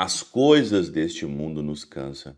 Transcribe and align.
As 0.00 0.22
coisas 0.22 0.88
deste 0.88 1.26
mundo 1.26 1.60
nos 1.60 1.84
cansam. 1.84 2.36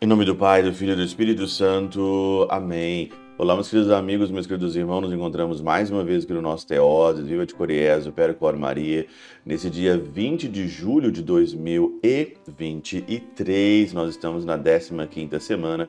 Em 0.00 0.06
nome 0.06 0.24
do 0.24 0.36
Pai, 0.36 0.62
do 0.62 0.72
Filho 0.72 0.92
e 0.92 0.94
do 0.94 1.02
Espírito 1.02 1.48
Santo. 1.48 2.46
Amém. 2.48 3.10
Olá, 3.38 3.54
meus 3.54 3.68
queridos 3.68 3.92
amigos, 3.92 4.30
meus 4.30 4.46
queridos 4.46 4.74
irmãos, 4.76 5.02
nos 5.02 5.12
encontramos 5.12 5.60
mais 5.60 5.90
uma 5.90 6.02
vez 6.02 6.24
aqui 6.24 6.32
no 6.32 6.40
nosso 6.40 6.66
Teoses, 6.66 7.26
Viva 7.26 7.44
de 7.44 7.54
Coriésio, 7.54 8.10
Percor 8.10 8.56
Maria, 8.56 9.04
nesse 9.44 9.68
dia 9.68 9.98
20 9.98 10.48
de 10.48 10.66
julho 10.66 11.12
de 11.12 11.22
2023. 11.22 13.92
Nós 13.92 14.08
estamos 14.08 14.46
na 14.46 14.58
15ª 14.58 15.38
semana 15.38 15.86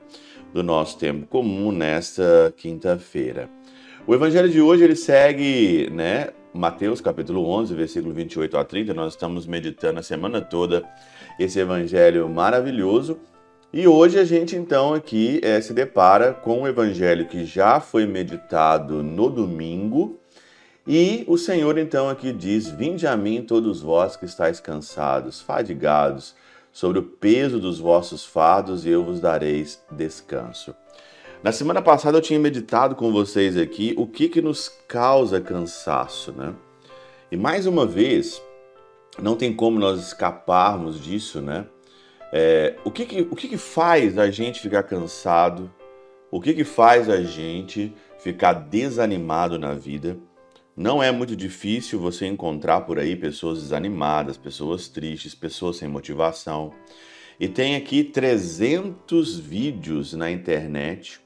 do 0.53 0.61
nosso 0.61 0.99
tempo 0.99 1.25
comum, 1.25 1.71
nesta 1.71 2.53
quinta-feira. 2.57 3.49
O 4.05 4.13
evangelho 4.13 4.49
de 4.49 4.59
hoje, 4.59 4.83
ele 4.83 4.97
segue, 4.97 5.89
né, 5.89 6.31
Mateus 6.53 6.99
capítulo 6.99 7.47
11, 7.47 7.73
versículo 7.73 8.13
28 8.13 8.57
a 8.57 8.65
30. 8.65 8.93
Nós 8.93 9.13
estamos 9.13 9.47
meditando 9.47 10.01
a 10.01 10.03
semana 10.03 10.41
toda 10.41 10.83
esse 11.39 11.61
evangelho 11.61 12.27
maravilhoso 12.27 13.17
e 13.73 13.87
hoje 13.87 14.17
a 14.17 14.23
gente 14.23 14.55
então 14.55 14.93
aqui 14.93 15.41
é, 15.43 15.59
se 15.59 15.73
depara 15.73 16.33
com 16.33 16.61
um 16.61 16.67
evangelho 16.67 17.27
que 17.27 17.45
já 17.45 17.79
foi 17.79 18.05
meditado 18.05 19.03
no 19.03 19.29
domingo 19.29 20.19
e 20.87 21.25
o 21.27 21.37
Senhor 21.37 21.77
então 21.77 22.07
aqui 22.07 22.31
diz: 22.31 22.69
Vinde 22.69 23.05
a 23.05 23.17
mim 23.17 23.43
todos 23.43 23.81
vós 23.81 24.15
que 24.15 24.23
estáis 24.23 24.61
cansados, 24.61 25.41
fadigados, 25.41 26.33
sobre 26.71 26.99
o 26.99 27.03
peso 27.03 27.59
dos 27.59 27.77
vossos 27.77 28.25
fardos 28.25 28.85
e 28.85 28.89
eu 28.89 29.03
vos 29.03 29.19
dareis 29.19 29.83
descanso. 29.91 30.73
Na 31.43 31.51
semana 31.51 31.81
passada 31.81 32.17
eu 32.17 32.21
tinha 32.21 32.39
meditado 32.39 32.95
com 32.95 33.11
vocês 33.11 33.57
aqui 33.57 33.93
o 33.97 34.07
que 34.07 34.29
que 34.29 34.41
nos 34.41 34.69
causa 34.87 35.41
cansaço, 35.41 36.31
né? 36.31 36.53
E 37.29 37.35
mais 37.35 37.65
uma 37.65 37.85
vez, 37.85 38.41
não 39.21 39.35
tem 39.35 39.53
como 39.53 39.77
nós 39.77 39.99
escaparmos 39.99 41.03
disso, 41.03 41.41
né? 41.41 41.65
É, 42.31 42.75
o 42.83 42.91
que, 42.91 43.05
que, 43.05 43.21
o 43.21 43.35
que, 43.35 43.47
que 43.47 43.57
faz 43.57 44.17
a 44.17 44.29
gente 44.29 44.59
ficar 44.59 44.83
cansado? 44.83 45.71
O 46.29 46.41
que, 46.41 46.53
que 46.53 46.63
faz 46.63 47.09
a 47.09 47.21
gente 47.21 47.93
ficar 48.19 48.53
desanimado 48.53 49.57
na 49.57 49.73
vida? 49.73 50.17
Não 50.75 51.01
é 51.01 51.11
muito 51.11 51.35
difícil 51.35 51.99
você 51.99 52.27
encontrar 52.27 52.81
por 52.81 52.99
aí 52.99 53.15
pessoas 53.15 53.61
desanimadas, 53.61 54.37
pessoas 54.37 54.87
tristes, 54.87 55.33
pessoas 55.33 55.77
sem 55.77 55.87
motivação. 55.87 56.71
E 57.39 57.47
tem 57.47 57.75
aqui 57.75 58.03
300 58.03 59.39
vídeos 59.39 60.13
na 60.13 60.29
internet 60.29 61.19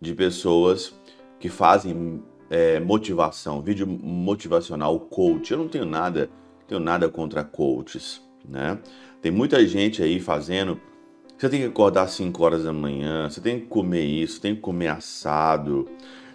de 0.00 0.14
pessoas 0.14 0.94
que 1.40 1.48
fazem 1.48 2.22
é, 2.50 2.78
motivação, 2.78 3.62
vídeo 3.62 3.86
motivacional, 3.86 5.00
coach. 5.00 5.50
Eu 5.50 5.58
não 5.58 5.68
tenho 5.68 5.84
nada, 5.84 6.30
tenho 6.68 6.80
nada 6.80 7.08
contra 7.08 7.42
coaches, 7.42 8.22
né? 8.48 8.78
Tem 9.20 9.30
muita 9.30 9.66
gente 9.66 10.02
aí 10.02 10.20
fazendo. 10.20 10.80
Você 11.36 11.48
tem 11.48 11.60
que 11.60 11.66
acordar 11.66 12.02
às 12.02 12.12
5 12.12 12.42
horas 12.42 12.64
da 12.64 12.72
manhã, 12.72 13.28
você 13.28 13.40
tem 13.40 13.60
que 13.60 13.66
comer 13.66 14.04
isso, 14.04 14.40
tem 14.40 14.54
que 14.54 14.60
comer 14.60 14.88
assado, 14.88 15.88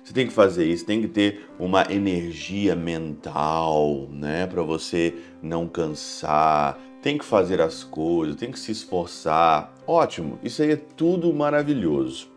você 0.04 0.14
tem 0.14 0.28
que 0.28 0.34
fazer 0.34 0.66
isso, 0.66 0.86
tem 0.86 1.02
que 1.02 1.08
ter 1.08 1.50
uma 1.58 1.86
energia 1.90 2.76
mental, 2.76 4.08
né, 4.12 4.46
para 4.48 4.64
você 4.64 5.14
não 5.42 5.68
cansar, 5.68 6.78
tem 7.02 7.18
que 7.18 7.24
fazer 7.24 7.62
as 7.62 7.84
coisas, 7.84 8.36
tem 8.36 8.52
que 8.52 8.60
se 8.60 8.72
esforçar. 8.72 9.74
Ótimo, 9.86 10.40
isso 10.44 10.62
aí 10.62 10.72
é 10.72 10.76
tudo 10.76 11.34
maravilhoso. 11.34 12.30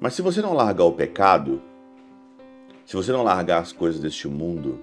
Mas 0.00 0.14
se 0.14 0.22
você 0.22 0.42
não 0.42 0.54
largar 0.54 0.84
o 0.84 0.92
pecado, 0.92 1.62
se 2.84 2.96
você 2.96 3.12
não 3.12 3.22
largar 3.22 3.62
as 3.62 3.72
coisas 3.72 4.00
deste 4.00 4.26
mundo, 4.26 4.80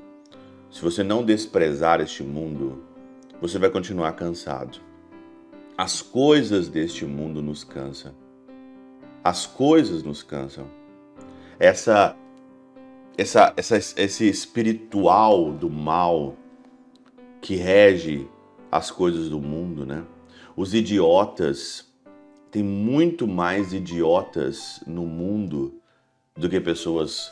se 0.72 0.82
você 0.82 1.04
não 1.04 1.24
desprezar 1.24 2.00
este 2.00 2.24
mundo, 2.24 2.84
você 3.42 3.58
vai 3.58 3.70
continuar 3.70 4.12
cansado. 4.14 4.80
As 5.78 6.02
coisas 6.02 6.68
deste 6.68 7.06
mundo 7.06 7.42
nos 7.42 7.64
cansam. 7.64 8.14
As 9.24 9.46
coisas 9.46 10.04
nos 10.04 10.24
cansam. 10.24 10.68
Essa, 11.58 12.16
essa, 13.18 13.54
essa, 13.56 13.78
esse 13.78 14.28
espiritual 14.28 15.52
do 15.52 15.70
mal 15.70 16.36
que 17.42 17.56
rege 17.56 18.28
as 18.72 18.92
coisas 18.92 19.30
do 19.30 19.40
mundo, 19.40 19.86
né? 19.86 20.04
Os 20.56 20.74
idiotas, 20.74 21.90
tem 22.52 22.64
muito 22.64 23.28
mais 23.28 23.72
idiotas 23.72 24.84
no 24.86 25.06
mundo 25.06 25.80
do 26.36 26.50
que 26.50 26.60
pessoas 26.60 27.32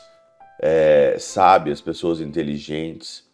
é, 0.60 1.16
sábias, 1.18 1.80
pessoas 1.80 2.20
inteligentes, 2.20 3.27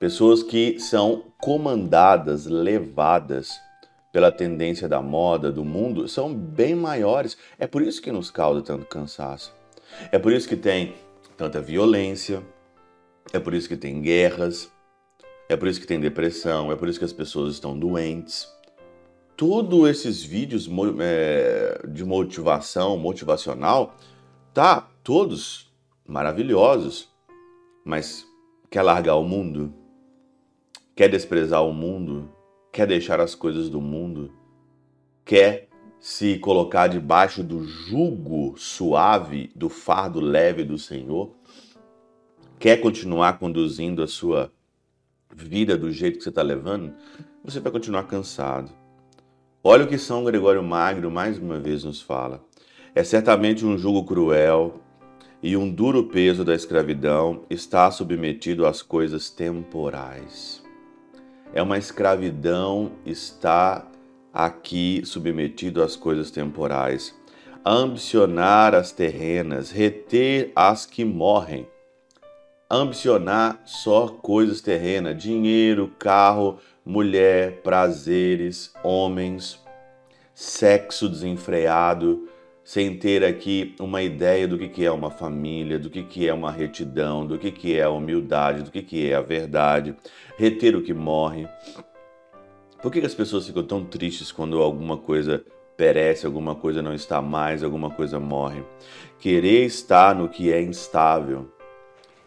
pessoas 0.00 0.42
que 0.42 0.80
são 0.80 1.26
comandadas, 1.38 2.46
levadas 2.46 3.60
pela 4.10 4.32
tendência 4.32 4.88
da 4.88 5.02
moda, 5.02 5.52
do 5.52 5.62
mundo, 5.62 6.08
são 6.08 6.34
bem 6.34 6.74
maiores. 6.74 7.36
É 7.58 7.66
por 7.66 7.82
isso 7.82 8.00
que 8.00 8.10
nos 8.10 8.30
causa 8.30 8.62
tanto 8.62 8.86
cansaço. 8.86 9.54
É 10.10 10.18
por 10.18 10.32
isso 10.32 10.48
que 10.48 10.56
tem 10.56 10.94
tanta 11.36 11.60
violência, 11.60 12.42
é 13.30 13.38
por 13.38 13.52
isso 13.52 13.68
que 13.68 13.76
tem 13.76 14.00
guerras, 14.00 14.72
é 15.50 15.56
por 15.56 15.68
isso 15.68 15.78
que 15.78 15.86
tem 15.86 16.00
depressão, 16.00 16.72
é 16.72 16.76
por 16.76 16.88
isso 16.88 16.98
que 16.98 17.04
as 17.04 17.12
pessoas 17.12 17.54
estão 17.54 17.78
doentes. 17.78 18.48
Todos 19.36 19.88
esses 19.88 20.22
vídeos 20.22 20.68
é, 20.98 21.82
de 21.88 22.04
motivação, 22.04 22.96
motivacional, 22.96 23.94
tá 24.54 24.88
todos 25.04 25.70
maravilhosos, 26.06 27.10
mas 27.84 28.26
quer 28.70 28.82
largar 28.82 29.16
o 29.16 29.24
mundo? 29.24 29.79
Quer 31.00 31.08
desprezar 31.08 31.64
o 31.64 31.72
mundo? 31.72 32.28
quer 32.70 32.86
deixar 32.86 33.20
as 33.20 33.34
coisas 33.34 33.70
do 33.70 33.80
mundo, 33.80 34.30
quer 35.24 35.66
se 35.98 36.38
colocar 36.38 36.88
debaixo 36.88 37.42
do 37.42 37.66
jugo 37.66 38.54
suave, 38.58 39.50
do 39.56 39.70
fardo 39.70 40.20
leve 40.20 40.62
do 40.62 40.76
Senhor, 40.76 41.34
quer 42.58 42.82
continuar 42.82 43.38
conduzindo 43.38 44.02
a 44.02 44.06
sua 44.06 44.52
vida 45.34 45.74
do 45.74 45.90
jeito 45.90 46.18
que 46.18 46.22
você 46.22 46.28
está 46.28 46.42
levando, 46.42 46.92
você 47.42 47.60
vai 47.60 47.72
continuar 47.72 48.02
cansado. 48.02 48.70
Olha 49.64 49.86
o 49.86 49.88
que 49.88 49.96
São 49.96 50.22
Gregório 50.22 50.62
Magno 50.62 51.10
mais 51.10 51.38
uma 51.38 51.58
vez 51.58 51.82
nos 51.82 52.02
fala. 52.02 52.44
É 52.94 53.02
certamente 53.02 53.64
um 53.64 53.78
jugo 53.78 54.04
cruel 54.04 54.82
e 55.42 55.56
um 55.56 55.72
duro 55.72 56.08
peso 56.08 56.44
da 56.44 56.54
escravidão 56.54 57.46
está 57.48 57.90
submetido 57.90 58.66
às 58.66 58.82
coisas 58.82 59.30
temporais 59.30 60.60
é 61.52 61.62
uma 61.62 61.78
escravidão 61.78 62.92
estar 63.04 63.90
aqui 64.32 65.02
submetido 65.04 65.82
às 65.82 65.96
coisas 65.96 66.30
temporais, 66.30 67.14
ambicionar 67.64 68.74
as 68.74 68.92
terrenas, 68.92 69.70
reter 69.70 70.52
as 70.54 70.86
que 70.86 71.04
morrem, 71.04 71.66
ambicionar 72.70 73.60
só 73.64 74.06
coisas 74.06 74.60
terrenas, 74.60 75.20
dinheiro, 75.20 75.92
carro, 75.98 76.58
mulher, 76.84 77.60
prazeres, 77.62 78.72
homens, 78.82 79.58
sexo 80.34 81.08
desenfreado, 81.08 82.28
sem 82.70 82.96
ter 82.96 83.24
aqui 83.24 83.74
uma 83.80 84.00
ideia 84.00 84.46
do 84.46 84.56
que 84.56 84.84
é 84.84 84.92
uma 84.92 85.10
família, 85.10 85.76
do 85.76 85.90
que 85.90 86.28
é 86.28 86.32
uma 86.32 86.52
retidão, 86.52 87.26
do 87.26 87.36
que 87.36 87.76
é 87.76 87.82
a 87.82 87.90
humildade, 87.90 88.62
do 88.62 88.70
que 88.70 89.10
é 89.10 89.16
a 89.16 89.20
verdade, 89.20 89.96
reter 90.38 90.76
o 90.76 90.80
que 90.80 90.94
morre. 90.94 91.48
Por 92.80 92.92
que 92.92 93.00
as 93.00 93.12
pessoas 93.12 93.44
ficam 93.44 93.64
tão 93.64 93.84
tristes 93.84 94.30
quando 94.30 94.62
alguma 94.62 94.96
coisa 94.96 95.44
perece, 95.76 96.26
alguma 96.26 96.54
coisa 96.54 96.80
não 96.80 96.94
está 96.94 97.20
mais, 97.20 97.64
alguma 97.64 97.90
coisa 97.90 98.20
morre? 98.20 98.62
Querer 99.18 99.64
estar 99.64 100.14
no 100.14 100.28
que 100.28 100.52
é 100.52 100.62
instável. 100.62 101.52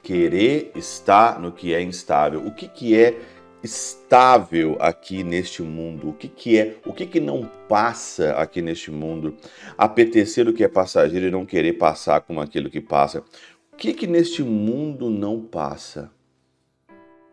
Querer 0.03 0.73
estar 0.75 1.39
no 1.39 1.53
que 1.53 1.73
é 1.73 1.81
instável. 1.81 2.45
O 2.45 2.51
que, 2.51 2.67
que 2.67 2.93
é 2.93 3.17
estável 3.63 4.75
aqui 4.79 5.23
neste 5.23 5.61
mundo? 5.61 6.09
O 6.09 6.13
que, 6.13 6.27
que 6.27 6.57
é? 6.57 6.77
O 6.85 6.93
que, 6.93 7.05
que 7.05 7.19
não 7.19 7.49
passa 7.69 8.31
aqui 8.33 8.61
neste 8.61 8.91
mundo? 8.91 9.35
Apetecer 9.77 10.47
o 10.47 10.53
que 10.53 10.63
é 10.63 10.67
passageiro 10.67 11.27
e 11.27 11.31
não 11.31 11.45
querer 11.45 11.73
passar 11.73 12.21
com 12.21 12.39
aquilo 12.41 12.69
que 12.69 12.81
passa. 12.81 13.23
O 13.71 13.75
que, 13.77 13.93
que 13.93 14.05
neste 14.05 14.43
mundo 14.43 15.09
não 15.09 15.41
passa? 15.41 16.11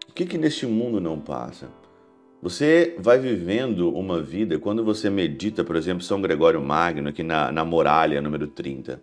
O 0.08 0.12
que, 0.12 0.24
que 0.24 0.38
neste 0.38 0.66
mundo 0.66 1.00
não 1.00 1.20
passa? 1.20 1.68
Você 2.42 2.96
vai 2.98 3.18
vivendo 3.18 3.94
uma 3.94 4.22
vida, 4.22 4.58
quando 4.58 4.82
você 4.82 5.10
medita, 5.10 5.62
por 5.62 5.76
exemplo, 5.76 6.02
São 6.02 6.22
Gregório 6.22 6.60
Magno, 6.60 7.10
aqui 7.10 7.22
na, 7.22 7.52
na 7.52 7.64
Muralha, 7.64 8.22
número 8.22 8.46
30, 8.46 9.02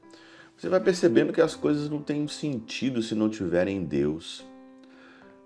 você 0.57 0.67
vai 0.67 0.79
percebendo 0.79 1.31
que 1.31 1.39
as 1.39 1.55
coisas 1.55 1.87
não 1.87 2.01
têm 2.01 2.27
sentido 2.27 3.01
se 3.03 3.13
não 3.13 3.29
tiverem 3.29 3.83
Deus. 3.83 4.43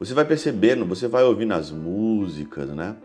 Você 0.01 0.15
vai 0.15 0.25
percebendo, 0.25 0.83
você 0.83 1.07
vai 1.07 1.23
ouvindo 1.23 1.53
as 1.53 1.69
músicas, 1.69 2.67
né? 2.69 2.95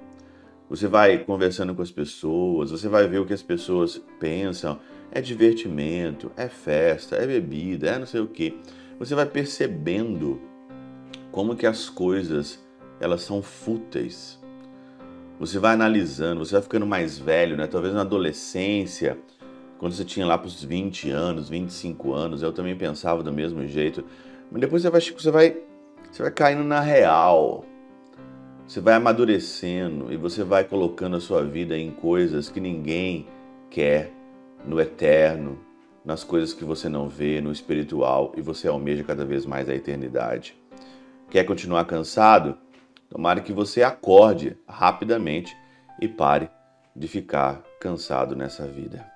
Você 0.71 0.89
vai 0.89 1.19
conversando 1.19 1.75
com 1.75 1.83
as 1.83 1.91
pessoas, 1.91 2.71
você 2.71 2.89
vai 2.89 3.07
ver 3.07 3.19
o 3.19 3.27
que 3.27 3.35
as 3.35 3.43
pessoas 3.43 4.03
pensam 4.19 4.81
é 5.13 5.21
divertimento, 5.21 6.33
é 6.39 6.49
festa, 6.49 7.17
é 7.17 7.27
bebida, 7.27 7.91
é 7.91 7.99
não 7.99 8.07
sei 8.07 8.23
o 8.23 8.27
que. 8.27 8.59
Você 8.99 9.15
vai 9.15 9.27
percebendo 9.27 10.41
como 11.31 11.55
que 11.55 11.67
as 11.67 11.91
coisas 11.91 12.65
elas 12.99 13.21
são 13.21 13.43
fúteis. 13.43 14.41
Você 15.39 15.59
vai 15.59 15.75
analisando, 15.75 16.43
você 16.43 16.53
vai 16.53 16.63
ficando 16.63 16.87
mais 16.87 17.19
velho, 17.19 17.59
né? 17.59 17.67
Talvez 17.67 17.93
na 17.93 18.01
adolescência, 18.01 19.19
quando 19.77 19.93
você 19.93 20.03
tinha 20.03 20.25
lá 20.25 20.39
para 20.39 20.49
os 20.49 20.65
20 20.65 21.11
anos, 21.11 21.51
25 21.51 22.15
anos, 22.15 22.43
eu 22.43 22.55
também 22.55 22.75
pensava 22.75 23.23
do 23.23 23.35
mesmo 23.35 23.67
jeito. 23.67 24.03
Mas 24.51 24.63
depois 24.63 24.81
você 24.81 24.89
vai, 24.89 25.01
você 25.03 25.31
vai, 25.31 25.57
você 26.17 26.23
vai 26.23 26.33
caindo 26.33 26.65
na 26.65 26.81
real. 26.81 27.63
Você 28.67 28.81
vai 28.81 28.95
amadurecendo 28.95 30.11
e 30.11 30.17
você 30.17 30.43
vai 30.43 30.65
colocando 30.65 31.17
a 31.17 31.21
sua 31.21 31.45
vida 31.45 31.77
em 31.77 31.91
coisas 31.91 32.49
que 32.49 32.59
ninguém 32.59 33.27
quer, 33.69 34.11
no 34.65 34.81
eterno, 34.81 35.59
nas 36.03 36.25
coisas 36.25 36.55
que 36.55 36.65
você 36.65 36.89
não 36.89 37.07
vê, 37.07 37.43
no 37.43 37.53
espiritual, 37.53 38.33
e 38.35 38.41
você 38.41 38.67
almeja 38.67 39.05
cada 39.05 39.27
vez 39.27 39.45
mais 39.45 39.69
a 39.69 39.75
eternidade. 39.75 40.57
Quer 41.29 41.45
continuar 41.45 41.85
cansado? 41.85 42.57
Tomara 43.11 43.43
que 43.43 43.53
você 43.53 43.83
acorde 43.83 44.57
rapidamente 44.67 45.55
e 46.01 46.09
pare 46.09 46.49
de 46.95 47.07
ficar 47.07 47.63
cansado 47.79 48.35
nessa 48.35 48.67
vida. 48.67 49.16